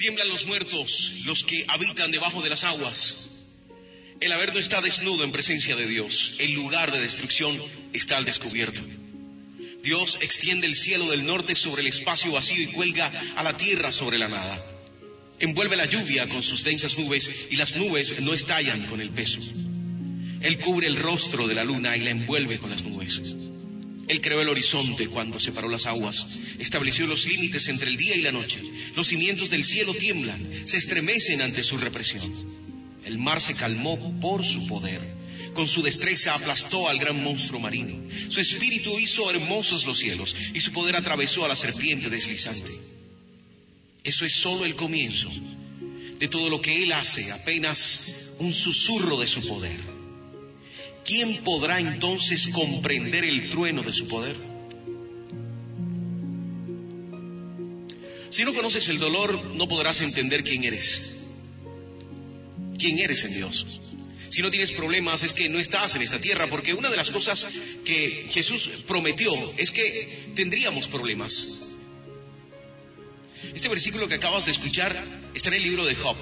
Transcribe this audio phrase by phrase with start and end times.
[0.00, 3.36] Tiemblan los muertos, los que habitan debajo de las aguas.
[4.18, 6.36] El Averno está desnudo en presencia de Dios.
[6.38, 7.60] El lugar de destrucción
[7.92, 8.80] está al descubierto.
[9.82, 13.92] Dios extiende el cielo del norte sobre el espacio vacío y cuelga a la tierra
[13.92, 14.64] sobre la nada.
[15.38, 19.40] Envuelve la lluvia con sus densas nubes y las nubes no estallan con el peso.
[20.40, 23.20] Él cubre el rostro de la luna y la envuelve con las nubes.
[24.10, 26.26] Él creó el horizonte cuando separó las aguas,
[26.58, 28.60] estableció los límites entre el día y la noche.
[28.96, 32.28] Los cimientos del cielo tiemblan, se estremecen ante su represión.
[33.04, 35.00] El mar se calmó por su poder.
[35.54, 38.02] Con su destreza aplastó al gran monstruo marino.
[38.28, 42.72] Su espíritu hizo hermosos los cielos y su poder atravesó a la serpiente deslizante.
[44.02, 45.30] Eso es solo el comienzo
[46.18, 49.99] de todo lo que Él hace, apenas un susurro de su poder.
[51.04, 54.36] ¿Quién podrá entonces comprender el trueno de su poder?
[58.30, 61.12] Si no conoces el dolor, no podrás entender quién eres.
[62.78, 63.80] ¿Quién eres en Dios?
[64.30, 67.10] Si no tienes problemas es que no estás en esta tierra, porque una de las
[67.10, 67.44] cosas
[67.84, 71.72] que Jesús prometió es que tendríamos problemas.
[73.52, 75.04] Este versículo que acabas de escuchar
[75.34, 76.16] está en el libro de Job.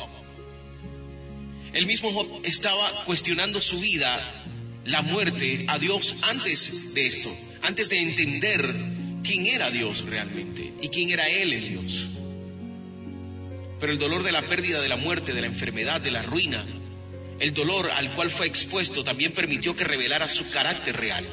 [1.74, 4.18] El mismo Job estaba cuestionando su vida
[4.88, 8.74] la muerte a Dios antes de esto, antes de entender
[9.22, 12.06] quién era Dios realmente y quién era Él en Dios.
[13.78, 16.64] Pero el dolor de la pérdida, de la muerte, de la enfermedad, de la ruina,
[17.38, 21.26] el dolor al cual fue expuesto también permitió que revelara su carácter real.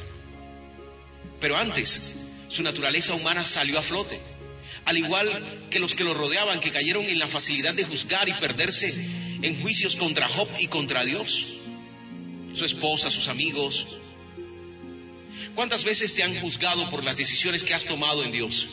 [1.39, 4.19] Pero antes, su naturaleza humana salió a flote,
[4.85, 8.33] al igual que los que lo rodeaban, que cayeron en la facilidad de juzgar y
[8.33, 8.93] perderse
[9.41, 11.55] en juicios contra Job y contra Dios
[12.55, 13.85] su esposa, sus amigos.
[15.53, 18.67] ¿Cuántas veces te han juzgado por las decisiones que has tomado en Dios?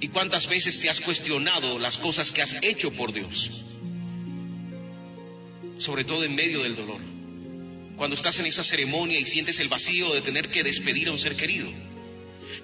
[0.00, 3.50] ¿Y cuántas veces te has cuestionado las cosas que has hecho por Dios?
[5.78, 7.00] Sobre todo en medio del dolor.
[7.96, 11.18] Cuando estás en esa ceremonia y sientes el vacío de tener que despedir a un
[11.18, 11.70] ser querido.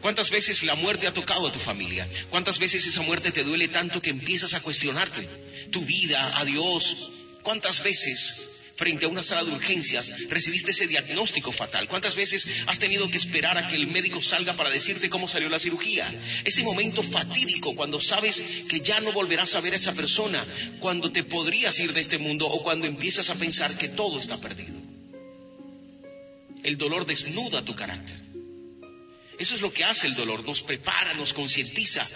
[0.00, 2.08] ¿Cuántas veces la muerte ha tocado a tu familia?
[2.30, 5.28] ¿Cuántas veces esa muerte te duele tanto que empiezas a cuestionarte
[5.70, 7.10] tu vida, a Dios?
[7.42, 11.86] ¿Cuántas veces frente a una sala de urgencias recibiste ese diagnóstico fatal?
[11.86, 15.50] ¿Cuántas veces has tenido que esperar a que el médico salga para decirte cómo salió
[15.50, 16.10] la cirugía?
[16.46, 18.40] Ese momento fatídico cuando sabes
[18.70, 20.42] que ya no volverás a ver a esa persona,
[20.78, 24.38] cuando te podrías ir de este mundo o cuando empiezas a pensar que todo está
[24.38, 24.78] perdido.
[26.62, 28.16] El dolor desnuda tu carácter.
[29.38, 32.06] Eso es lo que hace el dolor, nos prepara, nos concientiza,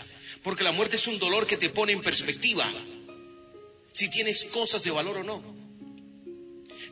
[0.43, 2.67] porque la muerte es un dolor que te pone en perspectiva
[3.93, 5.64] si tienes cosas de valor o no.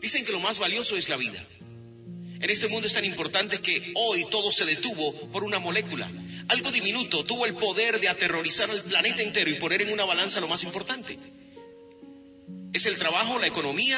[0.02, 1.46] Dicen que lo más valioso es la vida.
[2.40, 6.10] En este mundo es tan importante que hoy todo se detuvo por una molécula.
[6.48, 10.40] Algo diminuto tuvo el poder de aterrorizar al planeta entero y poner en una balanza
[10.40, 11.16] lo más importante.
[12.72, 13.96] Es el trabajo, la economía,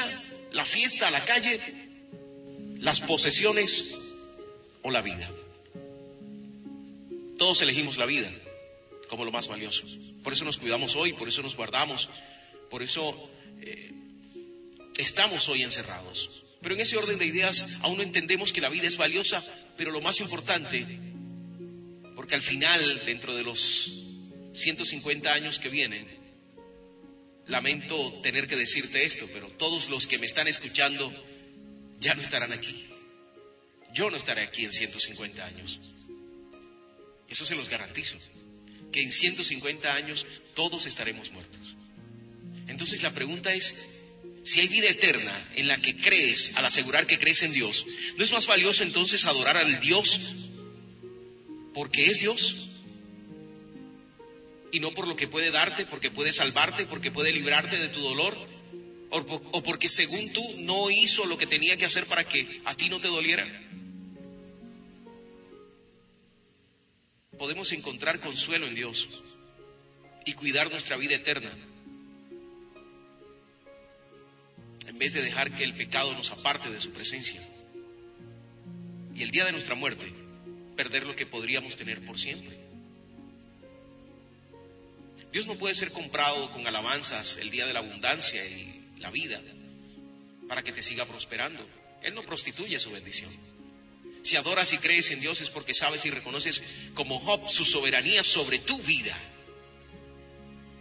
[0.51, 1.59] la fiesta, la calle,
[2.77, 3.97] las posesiones
[4.83, 5.27] o la vida.
[7.39, 8.31] Todos elegimos la vida
[9.07, 9.83] como lo más valioso.
[10.23, 12.09] Por eso nos cuidamos hoy, por eso nos guardamos,
[12.69, 13.29] por eso
[13.61, 13.91] eh,
[14.97, 16.43] estamos hoy encerrados.
[16.61, 19.43] Pero en ese orden de ideas aún no entendemos que la vida es valiosa,
[19.77, 20.85] pero lo más importante,
[22.15, 23.91] porque al final, dentro de los
[24.53, 26.07] 150 años que vienen,
[27.47, 31.13] lamento tener que decirte esto, pero todos los que me están escuchando
[31.99, 32.87] ya no estarán aquí.
[33.93, 35.79] Yo no estaré aquí en 150 años.
[37.29, 38.17] Eso se los garantizo,
[38.91, 41.75] que en 150 años todos estaremos muertos.
[42.67, 44.04] Entonces la pregunta es,
[44.45, 47.83] si hay vida eterna en la que crees al asegurar que crees en Dios,
[48.15, 50.35] ¿no es más valioso entonces adorar al Dios
[51.73, 52.67] porque es Dios?
[54.71, 58.01] Y no por lo que puede darte, porque puede salvarte, porque puede librarte de tu
[58.01, 58.37] dolor,
[59.09, 62.87] o, porque según tú no hizo lo que tenía que hacer para que a ti
[62.89, 63.47] no te doliera.
[67.39, 69.09] Podemos encontrar consuelo en Dios
[70.23, 71.51] y cuidar nuestra vida eterna
[74.95, 77.41] en vez de dejar que el pecado nos aparte de su presencia.
[79.13, 80.09] Y el día de nuestra muerte,
[80.77, 82.57] perder lo que podríamos tener por siempre.
[85.33, 89.41] Dios no puede ser comprado con alabanzas el día de la abundancia y la vida
[90.47, 91.67] para que te siga prosperando.
[92.01, 93.29] Él no prostituye su bendición.
[94.23, 96.63] Si adoras y crees en Dios es porque sabes y reconoces
[96.93, 99.13] como Job su soberanía sobre tu vida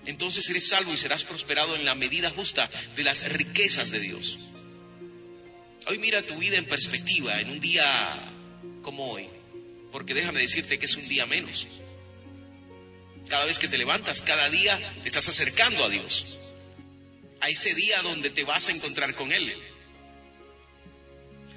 [0.07, 4.39] entonces eres salvo y serás prosperado en la medida justa de las riquezas de Dios.
[5.87, 7.85] Hoy mira tu vida en perspectiva, en un día
[8.83, 9.29] como hoy,
[9.93, 11.67] porque déjame decirte que es un día menos.
[13.29, 16.39] Cada vez que te levantas, cada día te estás acercando a Dios.
[17.41, 19.55] A ese día donde te vas a encontrar con Él.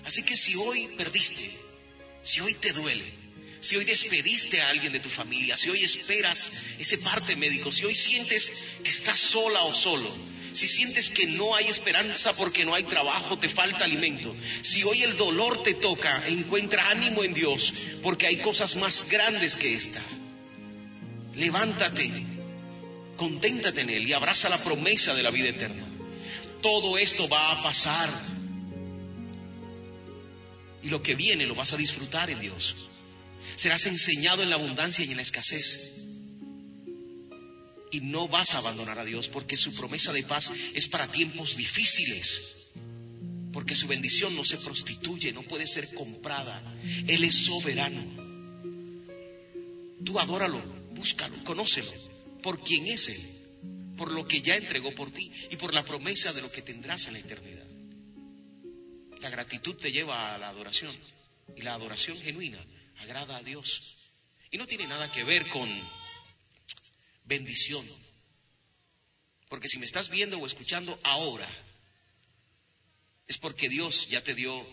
[0.06, 1.52] Así que si hoy perdiste,
[2.24, 3.06] si hoy te duele,
[3.60, 7.86] si hoy despediste a alguien de tu familia, si hoy esperas ese parte médico, si
[7.86, 8.52] hoy sientes
[8.84, 10.16] que estás sola o solo,
[10.54, 15.04] si sientes que no hay esperanza porque no hay trabajo, te falta alimento, si hoy
[15.04, 20.04] el dolor te toca, encuentra ánimo en Dios porque hay cosas más grandes que esta.
[21.36, 22.12] Levántate,
[23.16, 25.86] conténtate en Él y abraza la promesa de la vida eterna.
[26.62, 28.10] Todo esto va a pasar
[30.82, 32.76] y lo que viene lo vas a disfrutar en Dios.
[33.58, 36.06] Serás enseñado en la abundancia y en la escasez.
[37.92, 41.58] Y no vas a abandonar a Dios porque su promesa de paz es para tiempos
[41.58, 42.70] difíciles.
[43.52, 46.62] Porque su bendición no se prostituye, no puede ser comprada.
[47.08, 48.04] Él es soberano.
[50.06, 50.62] Tú adóralo,
[50.94, 51.92] búscalo, conócelo
[52.44, 53.26] por quién es Él,
[53.98, 57.08] por lo que ya entregó por ti y por la promesa de lo que tendrás
[57.08, 57.66] en la eternidad.
[59.20, 60.96] La gratitud te lleva a la adoración
[61.56, 62.64] y la adoración genuina
[63.00, 63.96] agrada a Dios.
[64.52, 65.70] Y no tiene nada que ver con
[67.26, 67.86] bendición.
[69.50, 71.48] Porque si me estás viendo o escuchando ahora,
[73.28, 74.66] es porque Dios ya te dio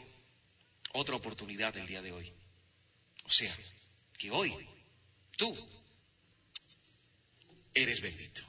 [0.93, 2.32] otra oportunidad el día de hoy.
[3.25, 3.55] O sea,
[4.19, 4.55] que hoy
[5.37, 5.56] tú
[7.75, 8.43] eres bendito.